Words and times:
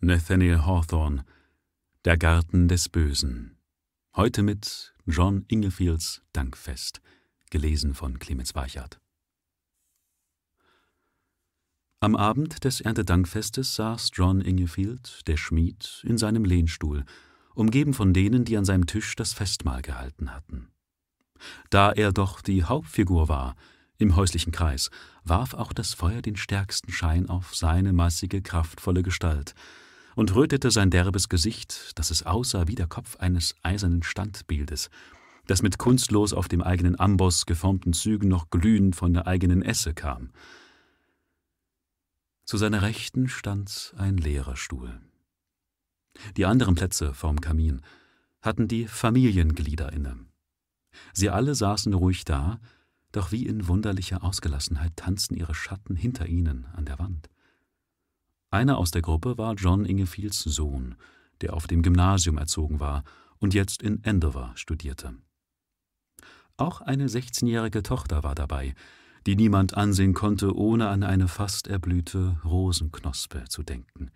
Nathaniel 0.00 0.66
Hawthorne 0.66 1.24
Der 2.04 2.18
Garten 2.18 2.68
des 2.68 2.90
Bösen. 2.90 3.56
Heute 4.14 4.42
mit 4.42 4.94
John 5.06 5.46
Ingefields 5.48 6.20
Dankfest. 6.34 7.00
Gelesen 7.50 7.94
von 7.94 8.18
Clemens 8.18 8.54
Weichert. 8.54 9.00
Am 12.00 12.14
Abend 12.14 12.62
des 12.64 12.82
Erntedankfestes 12.82 13.74
saß 13.74 14.10
John 14.12 14.42
Ingefield, 14.42 15.26
der 15.26 15.38
Schmied, 15.38 16.02
in 16.04 16.18
seinem 16.18 16.44
Lehnstuhl, 16.44 17.06
umgeben 17.54 17.94
von 17.94 18.12
denen, 18.12 18.44
die 18.44 18.58
an 18.58 18.66
seinem 18.66 18.84
Tisch 18.84 19.16
das 19.16 19.32
Festmahl 19.32 19.80
gehalten 19.80 20.34
hatten. 20.34 20.68
Da 21.70 21.90
er 21.90 22.12
doch 22.12 22.42
die 22.42 22.64
Hauptfigur 22.64 23.30
war 23.30 23.56
im 23.96 24.14
häuslichen 24.14 24.52
Kreis, 24.52 24.90
warf 25.24 25.54
auch 25.54 25.72
das 25.72 25.94
Feuer 25.94 26.20
den 26.20 26.36
stärksten 26.36 26.92
Schein 26.92 27.30
auf 27.30 27.56
seine 27.56 27.94
massige, 27.94 28.42
kraftvolle 28.42 29.02
Gestalt, 29.02 29.54
und 30.16 30.34
rötete 30.34 30.70
sein 30.70 30.90
derbes 30.90 31.28
Gesicht, 31.28 31.96
dass 31.98 32.10
es 32.10 32.24
aussah 32.24 32.66
wie 32.66 32.74
der 32.74 32.88
Kopf 32.88 33.16
eines 33.16 33.54
eisernen 33.62 34.02
Standbildes, 34.02 34.90
das 35.46 35.62
mit 35.62 35.78
kunstlos 35.78 36.32
auf 36.32 36.48
dem 36.48 36.62
eigenen 36.62 36.98
Amboss 36.98 37.46
geformten 37.46 37.92
Zügen 37.92 38.28
noch 38.28 38.50
glühend 38.50 38.96
von 38.96 39.12
der 39.12 39.26
eigenen 39.28 39.62
Esse 39.62 39.94
kam. 39.94 40.30
Zu 42.46 42.56
seiner 42.56 42.82
Rechten 42.82 43.28
stand 43.28 43.94
ein 43.98 44.16
leerer 44.16 44.56
Stuhl. 44.56 45.00
Die 46.36 46.46
anderen 46.46 46.74
Plätze 46.74 47.12
vorm 47.12 47.40
Kamin 47.40 47.82
hatten 48.40 48.68
die 48.68 48.86
Familienglieder 48.86 49.92
inne. 49.92 50.16
Sie 51.12 51.28
alle 51.28 51.54
saßen 51.54 51.92
ruhig 51.92 52.24
da, 52.24 52.58
doch 53.12 53.32
wie 53.32 53.44
in 53.44 53.68
wunderlicher 53.68 54.24
Ausgelassenheit 54.24 54.96
tanzten 54.96 55.36
ihre 55.36 55.54
Schatten 55.54 55.94
hinter 55.94 56.26
ihnen 56.26 56.66
an 56.74 56.86
der 56.86 56.98
Wand. 56.98 57.28
Einer 58.50 58.78
aus 58.78 58.90
der 58.90 59.02
Gruppe 59.02 59.38
war 59.38 59.54
John 59.54 59.84
Ingefields 59.84 60.40
Sohn, 60.40 60.94
der 61.40 61.54
auf 61.54 61.66
dem 61.66 61.82
Gymnasium 61.82 62.38
erzogen 62.38 62.80
war 62.80 63.04
und 63.38 63.54
jetzt 63.54 63.82
in 63.82 64.02
Andover 64.04 64.52
studierte. 64.54 65.14
Auch 66.56 66.80
eine 66.80 67.08
16-jährige 67.08 67.82
Tochter 67.82 68.22
war 68.22 68.34
dabei, 68.34 68.74
die 69.26 69.36
niemand 69.36 69.76
ansehen 69.76 70.14
konnte, 70.14 70.56
ohne 70.56 70.88
an 70.88 71.02
eine 71.02 71.28
fast 71.28 71.66
erblühte 71.66 72.38
Rosenknospe 72.44 73.44
zu 73.48 73.62
denken. 73.62 74.10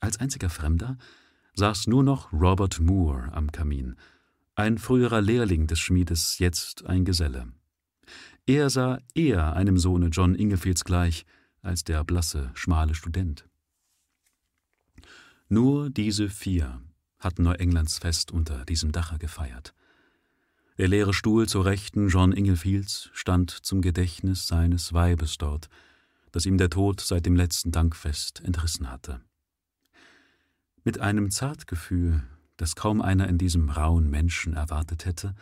Als 0.00 0.18
einziger 0.18 0.50
Fremder 0.50 0.98
saß 1.54 1.86
nur 1.86 2.02
noch 2.02 2.32
Robert 2.32 2.80
Moore 2.80 3.32
am 3.32 3.50
Kamin, 3.50 3.96
ein 4.54 4.76
früherer 4.78 5.22
Lehrling 5.22 5.66
des 5.66 5.80
Schmiedes, 5.80 6.38
jetzt 6.38 6.84
ein 6.86 7.04
Geselle. 7.04 7.48
Er 8.46 8.68
sah 8.68 8.98
eher 9.14 9.54
einem 9.54 9.78
Sohne 9.78 10.08
John 10.08 10.34
Ingefields 10.34 10.84
gleich, 10.84 11.24
als 11.62 11.84
der 11.84 12.04
blasse, 12.04 12.50
schmale 12.54 12.94
Student. 12.94 13.48
Nur 15.48 15.90
diese 15.90 16.28
vier 16.28 16.82
hatten 17.18 17.44
Neuenglands 17.44 17.98
Fest 17.98 18.32
unter 18.32 18.64
diesem 18.64 18.92
Dache 18.92 19.18
gefeiert. 19.18 19.74
Der 20.78 20.88
leere 20.88 21.14
Stuhl 21.14 21.48
zur 21.48 21.64
Rechten 21.64 22.08
John 22.08 22.32
Ingefields 22.32 23.10
stand 23.12 23.50
zum 23.50 23.82
Gedächtnis 23.82 24.46
seines 24.46 24.92
Weibes 24.92 25.38
dort, 25.38 25.68
das 26.32 26.46
ihm 26.46 26.58
der 26.58 26.70
Tod 26.70 27.00
seit 27.00 27.26
dem 27.26 27.36
letzten 27.36 27.70
Dankfest 27.70 28.40
entrissen 28.40 28.90
hatte. 28.90 29.20
Mit 30.84 30.98
einem 30.98 31.30
Zartgefühl, 31.30 32.22
das 32.56 32.74
kaum 32.74 33.00
einer 33.00 33.28
in 33.28 33.38
diesem 33.38 33.68
rauen 33.70 34.10
Menschen 34.10 34.54
erwartet 34.54 35.04
hätte, 35.04 35.34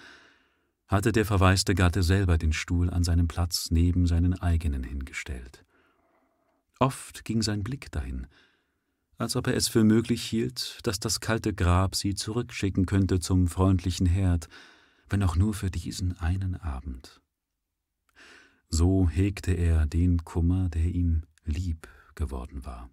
hatte 0.89 1.13
der 1.13 1.25
verwaiste 1.25 1.75
Gatte 1.75 2.03
selber 2.03 2.37
den 2.37 2.53
Stuhl 2.53 2.91
an 2.91 3.05
seinem 3.05 3.29
Platz 3.29 3.71
neben 3.71 4.07
seinen 4.07 4.35
eigenen 4.35 4.83
hingestellt. 4.83 5.65
Oft 6.81 7.27
ging 7.27 7.43
sein 7.43 7.63
Blick 7.63 7.93
dahin, 7.93 8.27
als 9.19 9.37
ob 9.37 9.47
er 9.49 9.55
es 9.55 9.69
für 9.69 9.85
möglich 9.85 10.23
hielt, 10.23 10.79
dass 10.83 10.99
das 10.99 11.21
kalte 11.21 11.53
Grab 11.53 11.95
sie 11.95 12.15
zurückschicken 12.15 12.87
könnte 12.87 13.21
zum 13.21 13.49
freundlichen 13.49 14.07
Herd, 14.07 14.49
wenn 15.11 15.23
auch 15.23 15.37
nur 15.37 15.53
für 15.53 15.71
diesen 15.71 16.19
einen 16.19 16.57
Abend. 16.57 17.21
So 18.71 19.11
hegte 19.11 19.53
er 19.53 19.85
den 19.85 20.25
Kummer, 20.25 20.71
der 20.71 20.87
ihm 20.87 21.25
lieb 21.45 21.87
geworden 22.15 22.65
war. 22.65 22.89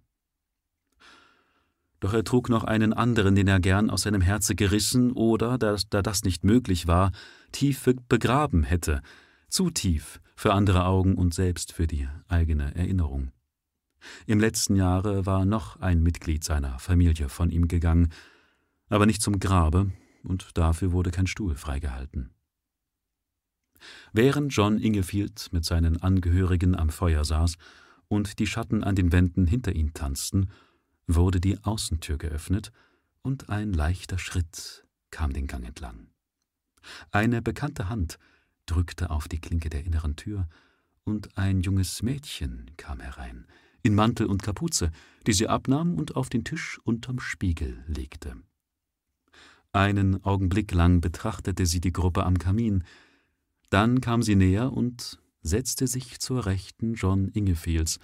Doch 2.00 2.12
er 2.12 2.24
trug 2.24 2.50
noch 2.50 2.64
einen 2.64 2.92
anderen, 2.92 3.34
den 3.34 3.48
er 3.48 3.58
gern 3.58 3.88
aus 3.88 4.02
seinem 4.02 4.20
Herze 4.20 4.54
gerissen 4.54 5.12
oder, 5.12 5.56
da, 5.56 5.76
da 5.88 6.02
das 6.02 6.24
nicht 6.24 6.44
möglich 6.44 6.86
war, 6.86 7.10
tief 7.52 7.88
begraben 8.06 8.64
hätte, 8.64 9.00
zu 9.48 9.70
tief 9.70 10.20
für 10.36 10.52
andere 10.52 10.84
Augen 10.84 11.14
und 11.14 11.32
selbst 11.32 11.72
für 11.72 11.86
die 11.86 12.06
eigene 12.28 12.74
Erinnerung. 12.74 13.32
Im 14.26 14.40
letzten 14.40 14.76
Jahre 14.76 15.26
war 15.26 15.44
noch 15.44 15.80
ein 15.80 16.02
Mitglied 16.02 16.44
seiner 16.44 16.78
Familie 16.78 17.28
von 17.28 17.50
ihm 17.50 17.68
gegangen, 17.68 18.10
aber 18.88 19.06
nicht 19.06 19.22
zum 19.22 19.38
Grabe, 19.38 19.92
und 20.22 20.56
dafür 20.56 20.92
wurde 20.92 21.10
kein 21.10 21.26
Stuhl 21.26 21.54
freigehalten. 21.54 22.30
Während 24.12 24.52
John 24.54 24.78
Ingefield 24.78 25.48
mit 25.52 25.64
seinen 25.64 26.02
Angehörigen 26.02 26.74
am 26.74 26.90
Feuer 26.90 27.24
saß 27.24 27.56
und 28.08 28.38
die 28.38 28.46
Schatten 28.46 28.82
an 28.82 28.96
den 28.96 29.12
Wänden 29.12 29.46
hinter 29.46 29.72
ihm 29.72 29.94
tanzten, 29.94 30.50
wurde 31.06 31.40
die 31.40 31.62
Außentür 31.62 32.18
geöffnet 32.18 32.72
und 33.22 33.48
ein 33.48 33.72
leichter 33.72 34.18
Schritt 34.18 34.86
kam 35.10 35.32
den 35.32 35.46
Gang 35.46 35.66
entlang. 35.66 36.08
Eine 37.10 37.42
bekannte 37.42 37.88
Hand 37.88 38.18
drückte 38.66 39.10
auf 39.10 39.28
die 39.28 39.40
Klinke 39.40 39.70
der 39.70 39.84
inneren 39.84 40.16
Tür, 40.16 40.48
und 41.04 41.38
ein 41.38 41.62
junges 41.62 42.02
Mädchen 42.02 42.70
kam 42.76 43.00
herein, 43.00 43.46
in 43.88 43.94
Mantel 43.94 44.26
und 44.26 44.42
Kapuze, 44.42 44.92
die 45.26 45.32
sie 45.32 45.48
abnahm 45.48 45.94
und 45.94 46.14
auf 46.14 46.28
den 46.28 46.44
Tisch 46.44 46.78
unterm 46.84 47.18
Spiegel 47.18 47.82
legte. 47.88 48.36
Einen 49.72 50.22
Augenblick 50.24 50.72
lang 50.72 51.00
betrachtete 51.00 51.66
sie 51.66 51.80
die 51.80 51.92
Gruppe 51.92 52.24
am 52.24 52.38
Kamin, 52.38 52.84
dann 53.70 54.00
kam 54.00 54.22
sie 54.22 54.36
näher 54.36 54.72
und 54.72 55.18
setzte 55.42 55.86
sich 55.86 56.20
zur 56.20 56.46
Rechten 56.46 56.94
John 56.94 57.28
Ingefields, 57.28 57.98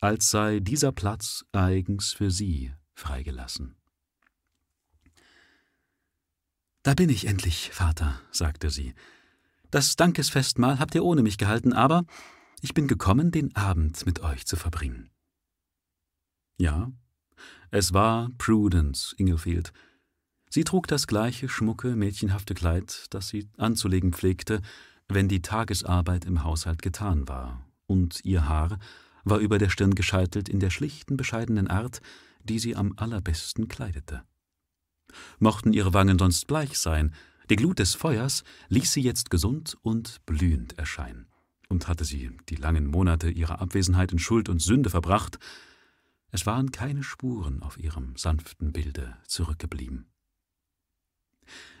als 0.00 0.30
sei 0.30 0.60
dieser 0.60 0.92
Platz 0.92 1.44
eigens 1.52 2.12
für 2.12 2.30
sie 2.30 2.72
freigelassen. 2.94 3.76
Da 6.82 6.94
bin 6.94 7.10
ich 7.10 7.26
endlich, 7.26 7.70
Vater, 7.72 8.20
sagte 8.30 8.70
sie. 8.70 8.94
Das 9.70 9.96
Dankesfestmahl 9.96 10.78
habt 10.78 10.94
ihr 10.94 11.04
ohne 11.04 11.22
mich 11.22 11.36
gehalten, 11.36 11.72
aber 11.74 12.04
ich 12.62 12.74
bin 12.74 12.88
gekommen, 12.88 13.30
den 13.30 13.54
Abend 13.56 14.06
mit 14.06 14.20
euch 14.20 14.46
zu 14.46 14.56
verbringen. 14.56 15.10
Ja, 16.58 16.92
es 17.70 17.94
war 17.94 18.30
Prudence 18.36 19.14
Ingefield. 19.16 19.72
Sie 20.50 20.64
trug 20.64 20.88
das 20.88 21.06
gleiche 21.06 21.48
schmucke, 21.48 21.94
mädchenhafte 21.94 22.54
Kleid, 22.54 23.06
das 23.10 23.28
sie 23.28 23.48
anzulegen 23.56 24.12
pflegte, 24.12 24.60
wenn 25.08 25.28
die 25.28 25.40
Tagesarbeit 25.40 26.24
im 26.24 26.42
Haushalt 26.42 26.82
getan 26.82 27.28
war, 27.28 27.64
und 27.86 28.24
ihr 28.24 28.48
Haar 28.48 28.78
war 29.24 29.38
über 29.38 29.58
der 29.58 29.68
Stirn 29.68 29.94
gescheitelt 29.94 30.48
in 30.48 30.58
der 30.58 30.70
schlichten, 30.70 31.16
bescheidenen 31.16 31.68
Art, 31.68 32.00
die 32.42 32.58
sie 32.58 32.74
am 32.74 32.94
allerbesten 32.96 33.68
kleidete. 33.68 34.24
Mochten 35.38 35.72
ihre 35.72 35.94
Wangen 35.94 36.18
sonst 36.18 36.46
bleich 36.46 36.78
sein, 36.78 37.14
die 37.50 37.56
Glut 37.56 37.78
des 37.78 37.94
Feuers 37.94 38.42
ließ 38.68 38.92
sie 38.92 39.00
jetzt 39.00 39.30
gesund 39.30 39.76
und 39.82 40.24
blühend 40.26 40.78
erscheinen. 40.78 41.28
Und 41.68 41.88
hatte 41.88 42.04
sie 42.04 42.30
die 42.48 42.56
langen 42.56 42.86
Monate 42.86 43.30
ihrer 43.30 43.60
Abwesenheit 43.60 44.12
in 44.12 44.18
Schuld 44.18 44.48
und 44.48 44.60
Sünde 44.60 44.90
verbracht, 44.90 45.38
es 46.30 46.46
waren 46.46 46.72
keine 46.72 47.02
Spuren 47.02 47.62
auf 47.62 47.78
ihrem 47.78 48.16
sanften 48.16 48.72
Bilde 48.72 49.16
zurückgeblieben. 49.26 50.10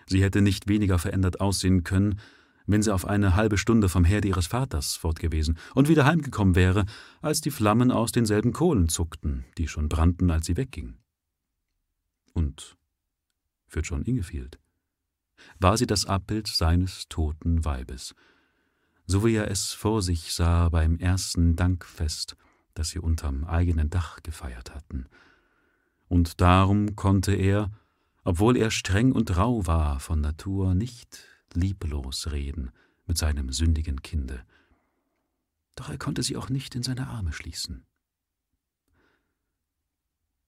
Sie 0.06 0.22
hätte 0.22 0.40
nicht 0.40 0.68
weniger 0.68 0.98
verändert 0.98 1.40
aussehen 1.40 1.84
können, 1.84 2.18
wenn 2.66 2.82
sie 2.82 2.92
auf 2.92 3.06
eine 3.06 3.34
halbe 3.34 3.58
Stunde 3.58 3.88
vom 3.88 4.04
Herde 4.04 4.28
ihres 4.28 4.46
Vaters 4.46 4.94
fortgewesen 4.94 5.58
und 5.74 5.88
wieder 5.88 6.04
heimgekommen 6.04 6.54
wäre, 6.54 6.84
als 7.20 7.40
die 7.40 7.50
Flammen 7.50 7.90
aus 7.90 8.12
denselben 8.12 8.52
Kohlen 8.52 8.88
zuckten, 8.88 9.44
die 9.56 9.68
schon 9.68 9.88
brannten, 9.88 10.30
als 10.30 10.46
sie 10.46 10.56
wegging. 10.56 10.98
Und 12.34 12.76
für 13.66 13.80
John 13.80 14.02
Ingefield 14.02 14.58
war 15.58 15.76
sie 15.76 15.86
das 15.86 16.06
Abbild 16.06 16.46
seines 16.46 17.08
toten 17.08 17.64
Weibes, 17.64 18.14
so 19.06 19.24
wie 19.24 19.34
er 19.34 19.50
es 19.50 19.72
vor 19.72 20.02
sich 20.02 20.32
sah 20.32 20.68
beim 20.68 20.98
ersten 20.98 21.56
Dankfest, 21.56 22.36
das 22.78 22.90
sie 22.90 23.00
unterm 23.00 23.44
eigenen 23.44 23.90
Dach 23.90 24.22
gefeiert 24.22 24.72
hatten. 24.72 25.08
Und 26.06 26.40
darum 26.40 26.94
konnte 26.94 27.34
er, 27.34 27.72
obwohl 28.22 28.56
er 28.56 28.70
streng 28.70 29.10
und 29.10 29.36
rau 29.36 29.66
war 29.66 29.98
von 29.98 30.20
Natur, 30.20 30.76
nicht 30.76 31.24
lieblos 31.54 32.30
reden 32.30 32.70
mit 33.04 33.18
seinem 33.18 33.50
sündigen 33.50 34.02
Kinde. 34.02 34.44
Doch 35.74 35.88
er 35.88 35.98
konnte 35.98 36.22
sie 36.22 36.36
auch 36.36 36.50
nicht 36.50 36.76
in 36.76 36.84
seine 36.84 37.08
Arme 37.08 37.32
schließen. 37.32 37.84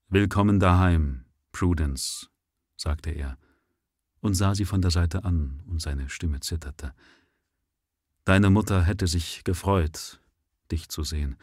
Willkommen 0.07 0.61
daheim, 0.61 1.25
Prudence, 1.51 2.29
sagte 2.77 3.09
er 3.09 3.37
und 4.21 4.35
sah 4.35 4.55
sie 4.55 4.65
von 4.65 4.81
der 4.81 4.91
Seite 4.91 5.25
an, 5.25 5.59
und 5.67 5.81
seine 5.81 6.07
Stimme 6.07 6.39
zitterte. 6.39 6.93
Deine 8.23 8.49
Mutter 8.49 8.83
hätte 8.83 9.07
sich 9.07 9.43
gefreut, 9.43 10.21
dich 10.71 10.87
zu 10.87 11.03
sehen, 11.03 11.35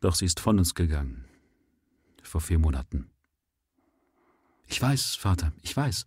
doch 0.00 0.14
sie 0.14 0.24
ist 0.24 0.40
von 0.40 0.58
uns 0.58 0.74
gegangen. 0.74 1.24
vor 2.22 2.40
vier 2.40 2.58
Monaten. 2.58 3.10
Ich 4.66 4.80
weiß, 4.80 5.16
Vater, 5.16 5.52
ich 5.62 5.76
weiß, 5.76 6.06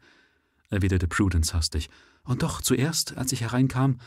erwiderte 0.69 1.07
Prudence 1.07 1.53
hastig. 1.53 1.89
Und 2.23 2.43
doch 2.43 2.61
zuerst, 2.61 3.17
als 3.17 3.31
ich 3.33 3.41
hereinkam, 3.41 3.99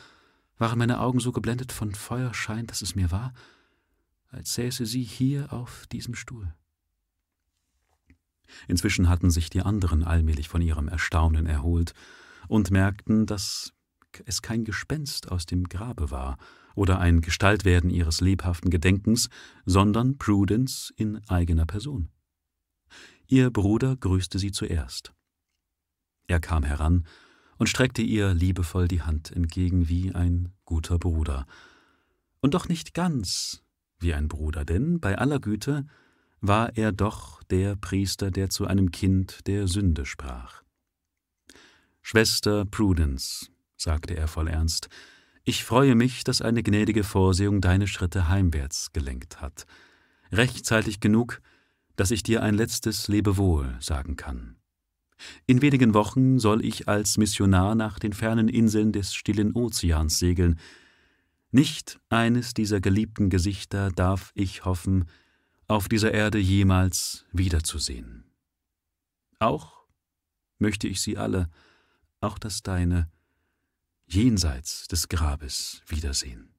waren 0.57 0.79
meine 0.79 1.01
Augen 1.01 1.21
so 1.21 1.33
geblendet 1.33 1.73
von 1.73 1.95
Feuerschein, 1.95 2.67
dass 2.67 2.81
es 2.81 2.95
mir 2.95 3.11
war, 3.11 3.35
als 4.31 4.55
säße 4.55 4.87
sie 4.87 5.03
hier 5.03 5.53
auf 5.53 5.87
diesem 5.89 6.15
Stuhl. 6.15 6.55
Inzwischen 8.69 9.09
hatten 9.09 9.31
sich 9.31 9.51
die 9.51 9.63
anderen 9.63 10.05
allmählich 10.05 10.49
von 10.49 10.63
ihrem 10.63 10.89
Erstaunen 10.89 11.47
erholt 11.47 11.93
und 12.49 12.71
merkten, 12.71 13.27
dass 13.27 13.73
es 14.25 14.43
kein 14.43 14.65
Gespenst 14.65 15.31
aus 15.31 15.47
dem 15.47 15.69
Grabe 15.69 16.11
war 16.11 16.39
oder 16.75 16.99
ein 16.99 17.21
Gestaltwerden 17.21 17.91
ihres 17.91 18.21
lebhaften 18.21 18.71
Gedenkens, 18.71 19.29
sondern 19.65 20.19
Prudence 20.19 20.93
in 20.97 21.21
eigener 21.29 21.67
Person. 21.67 22.11
Ihr 23.27 23.51
Bruder 23.51 23.97
grüßte 23.97 24.39
sie 24.39 24.53
zuerst. 24.53 25.13
Er 26.29 26.41
kam 26.41 26.65
heran 26.65 27.07
und 27.59 27.69
streckte 27.69 28.03
ihr 28.03 28.35
liebevoll 28.35 28.89
die 28.89 29.03
Hand 29.03 29.31
entgegen 29.31 29.89
wie 29.89 30.15
ein 30.15 30.53
guter 30.65 30.99
Bruder. 30.99 31.47
Und 32.41 32.55
doch 32.55 32.69
nicht 32.69 32.95
ganz 32.95 33.63
wie 33.99 34.15
ein 34.15 34.29
Bruder, 34.29 34.65
denn 34.65 35.01
bei 35.01 35.19
aller 35.19 35.41
Güte 35.41 35.87
war 36.41 36.77
er 36.77 36.93
doch 36.93 37.43
der 37.45 37.77
Priester, 37.77 38.31
der 38.31 38.51
zu 38.51 38.67
einem 38.67 38.91
Kind 38.91 39.47
der 39.47 39.69
Sünde 39.69 40.05
sprach. 40.05 40.63
Schwester 42.03 42.65
Prudence, 42.65 43.51
sagte 43.77 44.17
er 44.17 44.29
voll 44.29 44.49
Ernst, 44.49 44.89
ich 45.45 45.65
freue 45.65 45.95
mich, 45.95 46.25
dass 46.25 46.43
eine 46.43 46.63
gnädige 46.63 47.05
Vorsehung 47.05 47.61
deine 47.61 47.87
Schritte 47.87 48.29
heimwärts 48.29 48.93
gelenkt 48.93 49.41
hat. 49.41 49.65
Rechtzeitig 50.33 50.99
genug, 50.99 51.41
dass 51.95 52.11
ich 52.11 52.25
dir 52.25 52.43
ein 52.43 52.55
letztes 52.55 53.07
Lebewohl 53.07 53.77
sagen 53.79 54.17
kann. 54.17 54.57
In 55.47 55.63
wenigen 55.63 55.95
Wochen 55.95 56.39
soll 56.39 56.65
ich 56.65 56.89
als 56.89 57.17
Missionar 57.17 57.75
nach 57.75 57.99
den 57.99 58.13
fernen 58.13 58.49
Inseln 58.49 58.93
des 58.93 59.15
stillen 59.15 59.55
Ozeans 59.55 60.19
segeln. 60.19 60.59
Nicht 61.53 62.01
eines 62.09 62.53
dieser 62.53 62.81
geliebten 62.81 63.31
Gesichter 63.31 63.91
darf 63.91 64.33
ich 64.35 64.65
hoffen, 64.65 65.07
auf 65.69 65.89
dieser 65.89 66.13
Erde 66.13 66.39
jemals 66.39 67.25
wiederzusehen. 67.33 68.25
Auch 69.39 69.87
möchte 70.59 70.89
ich 70.89 71.01
sie 71.01 71.17
alle, 71.17 71.49
auch 72.21 72.39
das 72.39 72.63
deine, 72.63 73.09
jenseits 74.07 74.87
des 74.89 75.09
Grabes 75.09 75.83
wiedersehen. 75.87 76.55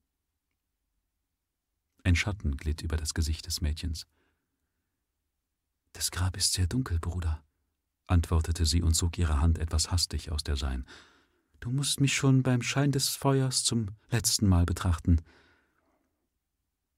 Ein 2.03 2.15
Schatten 2.15 2.57
glitt 2.57 2.81
über 2.81 2.97
das 2.97 3.13
Gesicht 3.13 3.47
des 3.47 3.61
Mädchens. 3.61 4.05
Das 5.93 6.11
Grab 6.11 6.37
ist 6.37 6.53
sehr 6.53 6.67
dunkel, 6.67 6.99
Bruder, 6.99 7.43
antwortete 8.05 8.65
sie 8.65 8.81
und 8.81 8.93
zog 8.93 9.17
ihre 9.17 9.41
Hand 9.41 9.57
etwas 9.57 9.91
hastig 9.91 10.31
aus 10.31 10.43
der 10.43 10.57
sein. 10.57 10.85
Du 11.59 11.71
musst 11.71 11.99
mich 12.01 12.13
schon 12.13 12.43
beim 12.43 12.61
Schein 12.61 12.91
des 12.91 13.09
Feuers 13.09 13.63
zum 13.63 13.87
letzten 14.09 14.47
Mal 14.47 14.65
betrachten. 14.65 15.21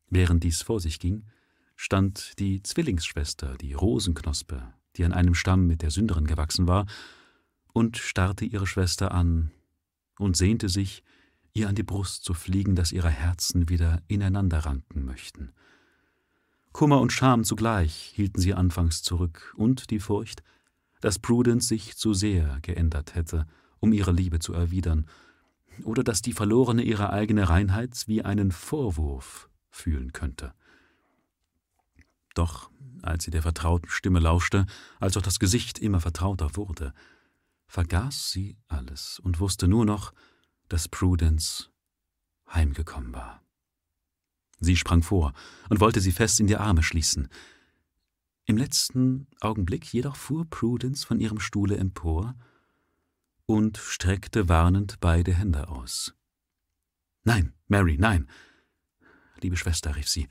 Während 0.10 0.44
dies 0.44 0.62
vor 0.62 0.80
sich 0.80 1.00
ging, 1.00 1.26
stand 1.76 2.38
die 2.40 2.62
Zwillingsschwester, 2.62 3.56
die 3.56 3.74
Rosenknospe, 3.74 4.74
die 4.98 5.06
an 5.06 5.14
einem 5.14 5.34
Stamm 5.34 5.66
mit 5.66 5.82
der 5.82 5.92
Sünderin 5.92 6.28
gewachsen 6.28 6.68
war, 6.68 6.88
und 7.72 7.98
starrte 7.98 8.44
ihre 8.44 8.68
Schwester 8.68 9.12
an 9.12 9.52
und 10.20 10.38
sehnte 10.38 10.70
sich, 10.70 11.04
ihr 11.54 11.68
an 11.68 11.76
die 11.76 11.84
Brust 11.84 12.24
zu 12.24 12.36
fliegen, 12.36 12.76
dass 12.76 12.92
ihre 12.92 13.10
Herzen 13.10 13.70
wieder 13.70 14.04
ineinander 14.08 14.60
ranken 14.60 15.06
möchten. 15.06 15.54
Kummer 16.72 17.02
und 17.02 17.12
Scham 17.12 17.44
zugleich 17.44 18.12
hielten 18.16 18.40
sie 18.40 18.54
anfangs 18.54 19.02
zurück, 19.02 19.54
und 19.58 19.90
die 19.90 20.00
Furcht, 20.00 20.44
dass 21.02 21.18
Prudence 21.18 21.68
sich 21.68 21.98
zu 21.98 22.14
sehr 22.14 22.60
geändert 22.62 23.16
hätte, 23.16 23.48
um 23.80 23.94
ihre 23.94 24.12
Liebe 24.12 24.40
zu 24.40 24.54
erwidern, 24.54 25.08
oder 25.84 26.04
dass 26.04 26.22
die 26.22 26.34
Verlorene 26.34 26.84
ihre 26.84 27.12
eigene 27.12 27.50
Reinheit 27.50 28.04
wie 28.08 28.22
einen 28.22 28.52
Vorwurf 28.52 29.50
fühlen 29.72 30.12
könnte. 30.12 30.54
Doch 32.36 32.70
als 33.02 33.24
sie 33.24 33.32
der 33.32 33.42
vertrauten 33.42 33.90
Stimme 33.90 34.20
lauschte, 34.20 34.66
als 35.00 35.16
auch 35.16 35.22
das 35.22 35.40
Gesicht 35.40 35.80
immer 35.80 36.02
vertrauter 36.02 36.56
wurde, 36.56 36.94
vergaß 37.70 38.32
sie 38.32 38.58
alles 38.68 39.20
und 39.20 39.40
wusste 39.40 39.68
nur 39.68 39.86
noch, 39.86 40.12
dass 40.68 40.90
Prudence 40.90 41.70
heimgekommen 42.52 43.14
war. 43.14 43.42
Sie 44.60 44.76
sprang 44.76 45.04
vor 45.04 45.34
und 45.70 45.80
wollte 45.80 46.02
sie 46.02 46.12
fest 46.12 46.40
in 46.40 46.48
die 46.48 46.58
Arme 46.58 46.84
schließen. 46.84 47.30
Im 48.46 48.58
letzten 48.58 49.28
Augenblick 49.40 49.94
jedoch 49.94 50.16
fuhr 50.16 50.50
Prudence 50.50 51.04
von 51.04 51.20
ihrem 51.20 51.40
Stuhle 51.40 51.78
empor 51.78 52.36
und 53.46 53.78
streckte 53.78 54.50
warnend 54.50 55.00
beide 55.00 55.34
Hände 55.34 55.70
aus. 55.70 56.16
Nein, 57.24 57.54
Mary, 57.68 57.98
nein. 58.00 58.28
Liebe 59.42 59.58
Schwester, 59.58 59.96
rief 59.96 60.10
sie, 60.10 60.28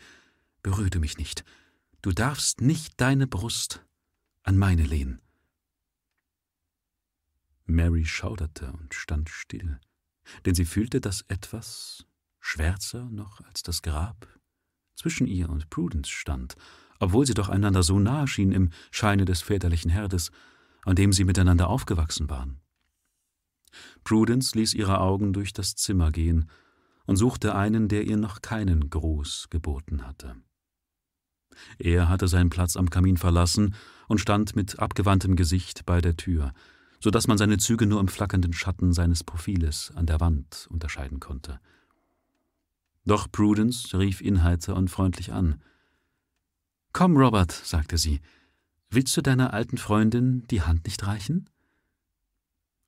berühre 0.62 0.99
mich 0.99 1.17
nicht. 1.17 1.44
Du 2.02 2.11
darfst 2.11 2.61
nicht 2.61 3.00
deine 3.00 3.29
Brust 3.29 3.87
an 4.43 4.58
meine 4.58 4.82
lehnen. 4.82 5.20
Mary 7.68 8.04
schauderte 8.04 8.72
und 8.72 8.94
stand 8.94 9.28
still, 9.28 9.78
denn 10.46 10.54
sie 10.54 10.64
fühlte, 10.64 11.00
dass 11.00 11.22
etwas, 11.28 12.06
schwärzer 12.40 13.08
noch 13.10 13.40
als 13.42 13.62
das 13.62 13.82
Grab, 13.82 14.26
zwischen 14.94 15.26
ihr 15.26 15.48
und 15.48 15.70
Prudence 15.70 16.08
stand, 16.08 16.56
obwohl 16.98 17.26
sie 17.26 17.34
doch 17.34 17.48
einander 17.48 17.82
so 17.82 17.98
nahe 17.98 18.26
schienen 18.26 18.52
im 18.52 18.70
Scheine 18.90 19.24
des 19.24 19.42
väterlichen 19.42 19.90
Herdes, 19.90 20.30
an 20.84 20.96
dem 20.96 21.12
sie 21.12 21.24
miteinander 21.24 21.68
aufgewachsen 21.68 22.28
waren. 22.28 22.60
Prudence 24.02 24.54
ließ 24.54 24.74
ihre 24.74 25.00
Augen 25.00 25.32
durch 25.32 25.52
das 25.52 25.76
Zimmer 25.76 26.10
gehen 26.10 26.50
und 27.06 27.16
suchte 27.16 27.54
einen, 27.54 27.88
der 27.88 28.06
ihr 28.06 28.16
noch 28.16 28.40
keinen 28.42 28.90
Gruß 28.90 29.48
geboten 29.50 30.06
hatte. 30.06 30.36
Er 31.78 32.08
hatte 32.08 32.28
seinen 32.28 32.50
Platz 32.50 32.76
am 32.76 32.88
Kamin 32.88 33.16
verlassen 33.16 33.74
und 34.06 34.20
stand 34.20 34.56
mit 34.56 34.78
abgewandtem 34.78 35.36
Gesicht 35.36 35.84
bei 35.86 36.00
der 36.00 36.16
Tür, 36.16 36.52
so 37.00 37.10
dass 37.10 37.28
man 37.28 37.38
seine 37.38 37.58
Züge 37.58 37.86
nur 37.86 38.00
im 38.00 38.08
flackernden 38.08 38.52
Schatten 38.52 38.92
seines 38.92 39.24
Profiles 39.24 39.92
an 39.94 40.06
der 40.06 40.20
Wand 40.20 40.66
unterscheiden 40.70 41.20
konnte. 41.20 41.60
Doch 43.04 43.30
Prudence 43.30 43.94
rief 43.94 44.20
ihn 44.20 44.42
heiter 44.42 44.76
und 44.76 44.88
freundlich 44.90 45.32
an. 45.32 45.62
Komm, 46.92 47.16
Robert, 47.16 47.52
sagte 47.52 47.96
sie, 47.96 48.20
willst 48.90 49.16
du 49.16 49.23
deiner 49.23 49.52
alten 49.52 49.78
Freundin 49.78 50.46
die 50.49 50.62
Hand 50.62 50.84
nicht 50.84 51.06
reichen? 51.06 51.49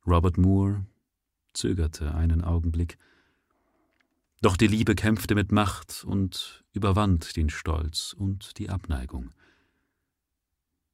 Robert 0.07 0.39
Moore 0.39 0.85
zögerte 1.53 2.15
einen 2.15 2.43
Augenblick. 2.43 2.99
Doch 4.43 4.57
die 4.57 4.67
Liebe 4.67 4.95
kämpfte 4.95 5.35
mit 5.35 5.53
Macht 5.53 6.05
und 6.05 6.65
überwand 6.73 7.37
den 7.37 7.51
Stolz 7.51 8.15
und 8.17 8.59
die 8.59 8.71
Abneigung. 8.71 9.31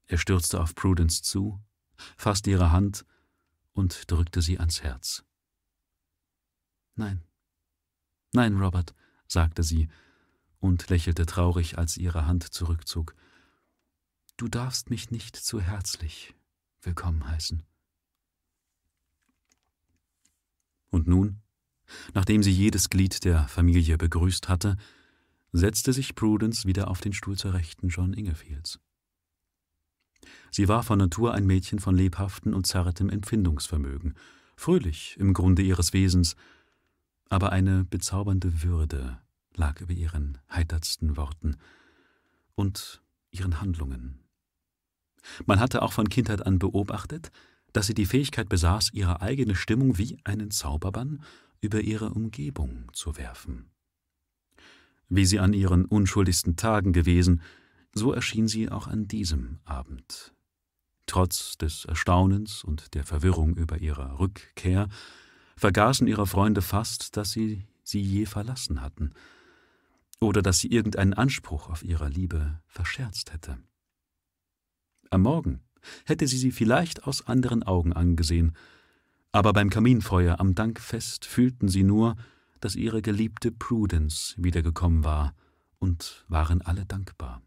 Er 0.07 0.19
stürzte 0.19 0.61
auf 0.61 0.75
Prudence 0.75 1.23
zu, 1.23 1.61
fasste 2.17 2.51
ihre 2.51 2.73
Hand 2.73 3.05
und 3.73 4.11
drückte 4.11 4.43
sie 4.43 4.59
ans 4.59 4.83
Herz. 4.83 5.25
Nein, 6.95 7.23
nein, 8.33 8.57
Robert, 8.57 8.95
sagte 9.29 9.63
sie 9.63 9.89
und 10.61 10.89
lächelte 10.89 11.27
traurig, 11.27 11.79
als 11.79 11.97
ihre 11.97 12.27
Hand 12.27 12.43
zurückzog. 12.45 13.15
Du 14.37 14.49
darfst 14.49 14.91
mich 14.91 15.11
nicht 15.11 15.37
zu 15.37 15.61
herzlich 15.61 16.35
willkommen 16.83 17.29
heißen. 17.29 17.63
Und 20.91 21.07
nun, 21.07 21.43
nachdem 22.15 22.43
sie 22.43 22.53
jedes 22.53 22.91
Glied 22.91 23.25
der 23.25 23.49
Familie 23.49 23.99
begrüßt 23.99 24.49
hatte, 24.49 24.77
setzte 25.53 25.93
sich 25.93 26.15
Prudence 26.15 26.65
wieder 26.65 26.89
auf 26.89 27.01
den 27.01 27.13
Stuhl 27.13 27.37
zur 27.37 27.55
Rechten 27.55 27.89
John 27.89 28.13
Ingefields. 28.13 28.79
Sie 30.51 30.69
war 30.69 30.83
von 30.83 30.99
Natur 30.99 31.35
ein 31.35 31.47
Mädchen 31.47 31.79
von 31.79 31.97
lebhaftem 31.97 32.55
und 32.55 32.67
zartem 32.67 33.11
Empfindungsvermögen, 33.11 34.15
fröhlich 34.57 35.17
im 35.19 35.35
Grunde 35.35 35.63
ihres 35.63 35.93
Wesens, 35.93 36.37
aber 37.29 37.53
eine 37.53 37.85
bezaubernde 37.85 38.63
Würde 38.63 39.19
lag 39.55 39.81
über 39.81 39.93
ihren 39.93 40.39
heitertsten 40.51 41.17
Worten 41.17 41.57
und 42.55 43.03
ihren 43.31 43.61
Handlungen. 43.61 44.21
Man 45.45 45.61
hatte 45.61 45.83
auch 45.83 45.93
von 45.93 46.09
Kindheit 46.09 46.47
an 46.47 46.59
beobachtet, 46.59 47.31
dass 47.73 47.87
sie 47.87 47.95
die 47.95 48.07
Fähigkeit 48.07 48.49
besaß, 48.49 48.91
ihre 48.93 49.21
eigene 49.21 49.55
Stimmung 49.55 49.99
wie 49.99 50.19
einen 50.25 50.51
Zauberbann 50.51 51.23
über 51.61 51.81
ihre 51.81 52.11
Umgebung 52.11 52.91
zu 52.93 53.17
werfen. 53.17 53.71
Wie 55.09 55.27
sie 55.27 55.41
an 55.41 55.53
ihren 55.53 55.85
unschuldigsten 55.85 56.57
Tagen 56.57 56.93
gewesen, 56.93 57.43
so 57.99 58.13
erschien 58.13 58.47
sie 58.47 58.71
auch 58.71 58.87
an 58.87 59.09
diesem 59.09 59.59
Abend. 59.65 60.35
Trotz 61.07 61.57
des 61.57 61.85
Erstaunens 61.85 62.63
und 62.63 62.95
der 62.95 63.05
Verwirrung 63.05 63.57
über 63.57 63.79
ihre 63.79 64.19
Rückkehr 64.19 64.89
vergaßen 65.57 66.07
ihre 66.07 66.27
Freunde 66.27 66.63
fast, 66.63 67.17
dass 67.17 67.31
sie 67.31 67.65
sie 67.83 68.03
je 68.03 68.27
verlassen 68.27 68.83
hatten 68.83 69.13
oder 70.21 70.43
dass 70.43 70.59
sie 70.59 70.69
irgendeinen 70.69 71.15
Anspruch 71.15 71.71
auf 71.71 71.83
ihre 71.83 72.09
Liebe 72.09 72.61
verscherzt 72.67 73.33
hätte. 73.33 73.59
Am 75.11 75.23
Morgen 75.23 75.61
hätte 76.05 76.27
sie 76.27 76.39
sie 76.39 76.51
vielleicht 76.51 77.05
aus 77.05 77.27
anderen 77.27 77.63
Augen 77.63 77.93
angesehen, 77.93 78.57
aber 79.33 79.53
beim 79.53 79.71
Kaminfeuer 79.71 80.41
am 80.41 80.55
Dankfest 80.55 81.25
fühlten 81.25 81.69
sie 81.69 81.85
nur, 81.85 82.17
dass 82.61 82.75
ihre 82.75 83.03
geliebte 83.03 83.53
Prudence 83.53 84.35
wiedergekommen 84.39 85.05
war, 85.05 85.35
und 85.79 86.25
waren 86.29 86.63
alle 86.63 86.87
dankbar. 86.87 87.43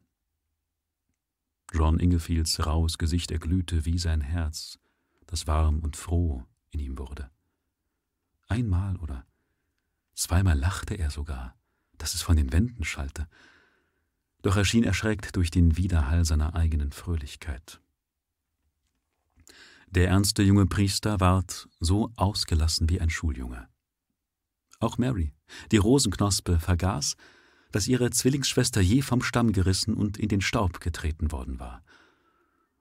John 1.74 2.00
Ingefields 2.00 2.66
raues 2.66 2.98
Gesicht 2.98 3.32
erglühte 3.32 3.86
wie 3.86 3.98
sein 3.98 4.22
Herz, 4.22 4.80
das 5.28 5.48
warm 5.48 5.80
und 5.80 5.96
froh 5.96 6.44
in 6.72 6.80
ihm 6.80 6.98
wurde. 6.98 7.30
Einmal 8.48 8.98
oder 8.98 9.26
zweimal 10.16 10.58
lachte 10.58 10.96
er 10.96 11.12
sogar, 11.12 11.56
dass 11.98 12.16
es 12.16 12.22
von 12.22 12.36
den 12.36 12.52
Wänden 12.52 12.84
schallte, 12.84 13.28
doch 14.42 14.56
er 14.56 14.66
schien 14.66 14.84
erschreckt 14.84 15.36
durch 15.36 15.52
den 15.52 15.78
Widerhall 15.78 16.26
seiner 16.26 16.56
eigenen 16.56 16.92
Fröhlichkeit. 16.92 17.82
Der 19.88 20.08
ernste 20.08 20.44
junge 20.44 20.66
Priester 20.66 21.20
ward 21.20 21.68
so 21.80 22.12
ausgelassen 22.16 22.90
wie 22.90 23.02
ein 23.02 23.10
Schuljunge. 23.10 23.68
Auch 24.80 24.98
Mary, 24.98 25.34
die 25.72 25.78
Rosenknospe, 25.78 26.60
vergaß, 26.60 27.18
dass 27.72 27.88
ihre 27.88 28.10
Zwillingsschwester 28.12 28.82
je 28.82 29.02
vom 29.02 29.22
Stamm 29.22 29.52
gerissen 29.52 29.94
und 29.94 30.18
in 30.18 30.30
den 30.30 30.42
Staub 30.42 30.80
getreten 30.80 31.32
worden 31.32 31.60
war. 31.60 31.84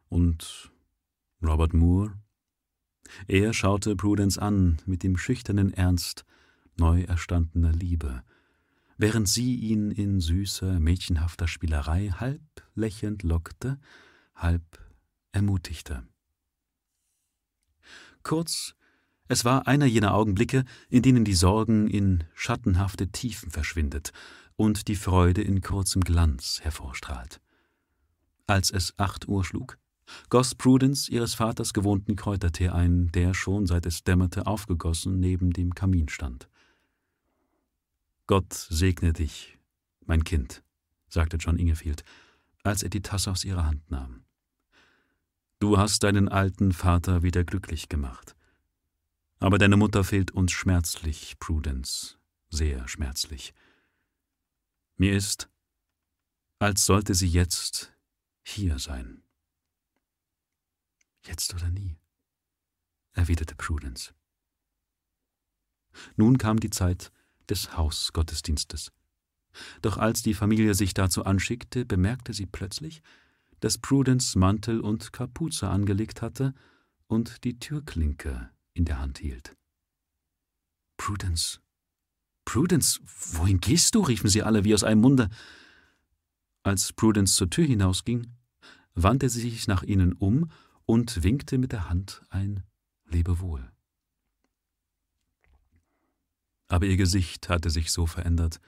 Und 0.08 0.70
Robert 1.42 1.74
Moore? 1.74 2.14
Er 3.26 3.52
schaute 3.52 3.96
Prudence 3.96 4.38
an 4.38 4.78
mit 4.86 5.02
dem 5.02 5.16
schüchternen 5.16 5.72
Ernst 5.72 6.24
neu 6.76 7.02
erstandener 7.02 7.72
Liebe, 7.72 8.22
während 8.96 9.28
sie 9.28 9.54
ihn 9.56 9.90
in 9.90 10.20
süßer, 10.20 10.80
mädchenhafter 10.80 11.48
Spielerei 11.48 12.10
halb 12.10 12.42
lächelnd 12.74 13.22
lockte, 13.22 13.78
halb 14.34 14.62
ermutigte. 15.32 16.06
Kurz, 18.22 18.74
es 19.28 19.44
war 19.44 19.66
einer 19.66 19.86
jener 19.86 20.14
Augenblicke, 20.14 20.64
in 20.88 21.02
denen 21.02 21.24
die 21.24 21.34
Sorgen 21.34 21.86
in 21.86 22.24
schattenhafte 22.34 23.08
Tiefen 23.08 23.50
verschwindet 23.50 24.12
und 24.56 24.88
die 24.88 24.96
Freude 24.96 25.42
in 25.42 25.60
kurzem 25.60 26.02
Glanz 26.02 26.60
hervorstrahlt. 26.62 27.40
Als 28.46 28.70
es 28.70 28.94
acht 28.98 29.28
Uhr 29.28 29.44
schlug, 29.44 29.78
goss 30.30 30.54
Prudence 30.54 31.08
ihres 31.08 31.34
Vaters 31.34 31.74
gewohnten 31.74 32.16
Kräutertee 32.16 32.70
ein, 32.70 33.12
der 33.12 33.34
schon 33.34 33.66
seit 33.66 33.84
es 33.84 34.02
dämmerte 34.02 34.46
aufgegossen 34.46 35.20
neben 35.20 35.52
dem 35.52 35.74
Kamin 35.74 36.08
stand. 36.08 36.48
Gott 38.26 38.52
segne 38.52 39.12
dich, 39.12 39.58
mein 40.06 40.24
Kind, 40.24 40.62
sagte 41.08 41.36
John 41.36 41.58
Ingefield, 41.58 42.02
als 42.62 42.82
er 42.82 42.88
die 42.88 43.02
Tasse 43.02 43.30
aus 43.30 43.44
ihrer 43.44 43.66
Hand 43.66 43.90
nahm. 43.90 44.24
Du 45.60 45.76
hast 45.76 46.02
deinen 46.02 46.28
alten 46.28 46.72
Vater 46.72 47.22
wieder 47.22 47.44
glücklich 47.44 47.88
gemacht. 47.88 48.34
Aber 49.40 49.58
deine 49.58 49.76
Mutter 49.76 50.02
fehlt 50.02 50.32
uns 50.32 50.52
schmerzlich, 50.52 51.38
Prudence, 51.38 52.18
sehr 52.50 52.88
schmerzlich. 52.88 53.54
Mir 54.96 55.16
ist, 55.16 55.48
als 56.58 56.84
sollte 56.84 57.14
sie 57.14 57.28
jetzt 57.28 57.92
hier 58.42 58.80
sein. 58.80 59.22
Jetzt 61.24 61.54
oder 61.54 61.68
nie, 61.68 61.96
erwiderte 63.12 63.54
Prudence. 63.54 64.12
Nun 66.16 66.38
kam 66.38 66.58
die 66.58 66.70
Zeit 66.70 67.12
des 67.48 67.76
Hausgottesdienstes. 67.76 68.92
Doch 69.82 69.98
als 69.98 70.22
die 70.22 70.34
Familie 70.34 70.74
sich 70.74 70.94
dazu 70.94 71.24
anschickte, 71.24 71.84
bemerkte 71.84 72.32
sie 72.32 72.46
plötzlich, 72.46 73.02
dass 73.60 73.78
Prudence 73.78 74.36
Mantel 74.36 74.80
und 74.80 75.12
Kapuze 75.12 75.68
angelegt 75.68 76.22
hatte 76.22 76.54
und 77.06 77.44
die 77.44 77.58
Türklinke 77.58 78.50
in 78.78 78.84
der 78.84 79.00
Hand 79.00 79.18
hielt. 79.18 79.56
Prudence, 80.96 81.60
Prudence, 82.44 83.00
wohin 83.04 83.60
gehst 83.60 83.94
du? 83.94 84.00
riefen 84.00 84.30
sie 84.30 84.42
alle 84.42 84.64
wie 84.64 84.72
aus 84.72 84.84
einem 84.84 85.00
Munde. 85.00 85.28
Als 86.62 86.92
Prudence 86.92 87.34
zur 87.34 87.50
Tür 87.50 87.66
hinausging, 87.66 88.26
wandte 88.94 89.28
sie 89.28 89.40
sich 89.40 89.66
nach 89.66 89.82
ihnen 89.82 90.12
um 90.12 90.50
und 90.86 91.22
winkte 91.22 91.58
mit 91.58 91.72
der 91.72 91.90
Hand 91.90 92.22
ein 92.30 92.62
Lebewohl. 93.04 93.70
Aber 96.68 96.86
ihr 96.86 96.96
Gesicht 96.96 97.48
hatte 97.48 97.70
sich 97.70 97.90
so 97.90 98.06
verändert, 98.06 98.60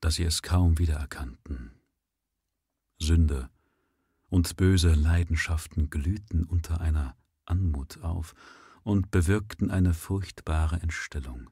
dass 0.00 0.16
sie 0.16 0.24
es 0.24 0.42
kaum 0.42 0.78
wiedererkannten. 0.78 1.72
Sünde 2.98 3.48
und 4.28 4.56
böse 4.56 4.92
Leidenschaften 4.94 5.90
glühten 5.90 6.44
unter 6.44 6.80
einer 6.80 7.16
Anmut 7.46 8.02
auf 8.02 8.34
und 8.82 9.10
bewirkten 9.10 9.70
eine 9.70 9.94
furchtbare 9.94 10.80
Entstellung. 10.80 11.50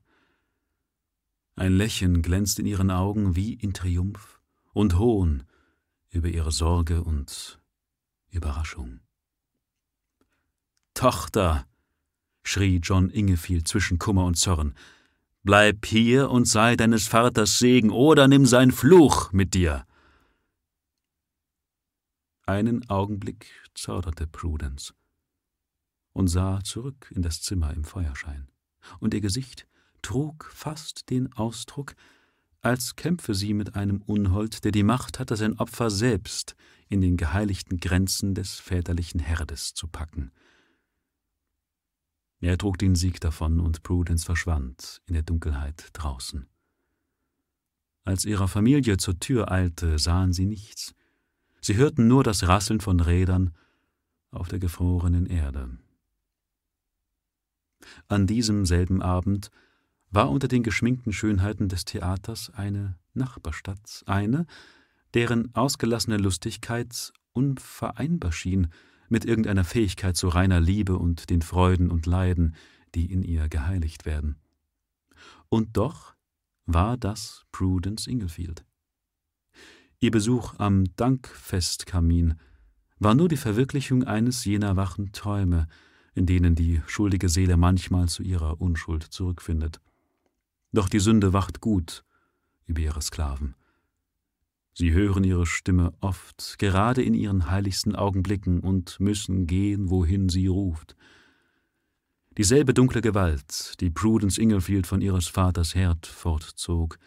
Ein 1.57 1.73
Lächeln 1.73 2.23
glänzt 2.23 2.59
in 2.59 2.67
ihren 2.67 2.91
Augen 2.91 3.35
wie 3.35 3.55
in 3.55 3.75
Triumph 3.75 4.41
und 4.73 4.99
Hohn 4.99 5.43
über 6.11 6.29
ihre 6.29 6.53
Sorge 6.53 7.03
und 7.03 7.61
Überraschung. 8.31 9.01
Tochter, 10.95 11.67
schrie 12.43 12.81
John 12.83 13.11
Ingefield 13.11 13.69
zwischen 13.69 13.99
Kummer 13.99 14.25
und 14.25 14.37
Zorn, 14.37 14.75
bleib 15.43 15.85
hier 15.87 16.31
und 16.31 16.47
sei 16.47 16.77
deines 16.77 17.09
Vaters 17.09 17.59
Segen 17.59 17.91
oder 17.91 18.29
nimm 18.29 18.47
sein 18.47 18.73
Fluch 18.73 19.33
mit 19.33 19.55
dir. 19.55 19.85
Einen 22.47 22.89
Augenblick 22.89 23.51
zauderte 23.75 24.27
Prudence 24.27 24.95
und 26.19 26.27
sah 26.27 26.65
zurück 26.65 27.13
in 27.15 27.23
das 27.23 27.43
Zimmer 27.43 27.73
im 27.75 27.85
Feuerschein, 27.85 28.49
und 28.99 29.15
ihr 29.15 29.21
Gesicht 29.21 29.69
trug 30.03 30.51
fast 30.53 31.11
den 31.11 31.33
Ausdruck, 31.35 31.95
als 32.61 32.97
kämpfe 32.97 33.37
sie 33.37 33.55
mit 33.55 33.77
einem 33.77 34.03
Unhold, 34.03 34.65
der 34.65 34.73
die 34.73 34.83
Macht 34.83 35.21
hatte, 35.21 35.37
sein 35.37 35.57
Opfer 35.61 35.91
selbst 35.91 36.57
in 36.89 37.01
den 37.01 37.17
geheiligten 37.17 37.79
Grenzen 37.79 38.35
des 38.35 38.57
väterlichen 38.59 39.21
Herdes 39.21 39.75
zu 39.75 39.87
packen. 39.87 40.33
Er 42.41 42.59
trug 42.59 42.79
den 42.79 42.97
Sieg 42.97 43.21
davon, 43.21 43.61
und 43.61 43.85
Prudence 43.85 44.25
verschwand 44.25 45.01
in 45.07 45.15
der 45.15 45.23
Dunkelheit 45.23 45.91
draußen. 45.93 46.49
Als 48.05 48.25
ihrer 48.25 48.49
Familie 48.49 48.97
zur 48.97 49.21
Tür 49.21 49.53
eilte, 49.53 50.01
sahen 50.01 50.33
sie 50.33 50.47
nichts, 50.47 50.97
Sie 51.61 51.77
hörten 51.77 52.09
nur 52.09 52.25
das 52.25 52.49
Rasseln 52.49 52.81
von 52.81 52.99
Rädern 52.99 53.53
auf 54.31 54.49
der 54.49 54.59
gefrorenen 54.59 55.27
Erde. 55.27 55.79
An 58.09 58.27
diesem 58.27 58.67
selben 58.67 59.03
Abend 59.03 59.51
war 60.11 60.31
unter 60.31 60.49
den 60.49 60.63
geschminkten 60.63 61.13
Schönheiten 61.13 61.69
des 61.69 61.85
Theaters 61.85 62.51
eine 62.55 62.99
Nachbarstadt, 63.15 64.03
eine, 64.07 64.47
deren 65.15 65.55
ausgelassene 65.55 66.17
Lustigkeit 66.17 67.13
unvereinbar 67.33 68.33
schien 68.33 68.69
mit 69.09 69.25
irgendeiner 69.25 69.65
Fähigkeit 69.65 70.17
zu 70.17 70.29
reiner 70.29 70.61
Liebe 70.61 70.99
und 70.99 71.31
den 71.31 71.43
Freuden 71.43 71.91
und 71.91 72.07
Leiden, 72.07 72.55
die 72.95 73.11
in 73.11 73.23
ihr 73.23 73.49
geheiligt 73.49 74.07
werden. 74.07 74.37
Und 75.49 75.77
doch 75.77 76.15
war 76.67 76.97
das 76.97 77.45
Prudence 77.53 78.07
Inglefield. 78.07 78.65
Ihr 80.01 80.11
Besuch 80.11 80.55
am 80.59 80.85
Dankfestkamin 80.97 82.39
war 82.99 83.15
nur 83.15 83.29
die 83.29 83.37
Verwirklichung 83.37 84.05
eines 84.05 84.45
jener 84.45 84.77
wachen 84.77 85.13
Träume, 85.13 85.67
in 86.19 86.27
denen 86.27 86.55
die 86.55 86.83
schuldige 86.87 87.29
Seele 87.29 87.57
manchmal 87.57 88.09
zu 88.09 88.23
ihrer 88.23 88.61
Unschuld 88.61 89.05
zurückfindet. 89.05 89.81
Doch 90.73 90.89
die 90.89 91.01
Sünde 91.01 91.33
wacht 91.33 91.61
gut 91.61 92.05
über 92.67 92.81
ihre 92.81 93.01
Sklaven. 93.01 93.55
Sie 94.75 94.93
hören 94.93 95.25
ihre 95.25 95.47
Stimme 95.47 95.93
oft, 96.01 96.57
gerade 96.59 97.03
in 97.03 97.15
ihren 97.15 97.51
heiligsten 97.51 97.97
Augenblicken, 97.97 98.61
und 98.61 99.01
müssen 99.01 99.47
gehen, 99.47 99.91
wohin 99.91 100.29
sie 100.29 100.47
ruft. 100.47 100.95
Dieselbe 102.37 102.75
dunkle 102.75 103.01
Gewalt, 103.01 103.75
die 103.81 103.91
Prudence 103.91 104.39
Inglefield 104.39 104.87
von 104.87 105.01
ihres 105.01 105.27
Vaters 105.27 105.75
Herd 105.75 106.07
fortzog, 106.07 106.99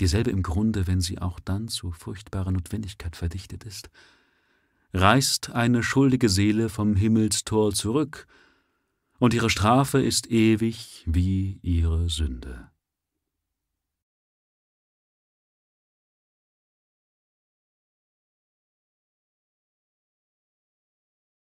dieselbe 0.00 0.30
im 0.30 0.44
Grunde, 0.44 0.86
wenn 0.86 1.00
sie 1.00 1.18
auch 1.18 1.40
dann 1.40 1.66
zu 1.66 1.90
furchtbarer 1.90 2.52
Notwendigkeit 2.52 3.16
verdichtet 3.16 3.64
ist, 3.64 3.90
reißt 4.92 5.50
eine 5.50 5.82
schuldige 5.82 6.28
Seele 6.28 6.68
vom 6.68 6.94
Himmelstor 6.94 7.72
zurück, 7.72 8.28
und 9.18 9.34
ihre 9.34 9.50
Strafe 9.50 10.00
ist 10.00 10.30
ewig 10.30 11.04
wie 11.06 11.58
ihre 11.62 12.08
Sünde. 12.08 12.70